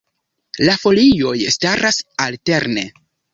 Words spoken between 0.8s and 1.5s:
folioj